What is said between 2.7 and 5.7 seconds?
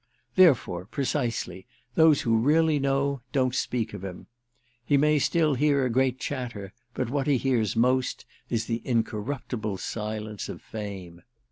know don't speak of him. He may still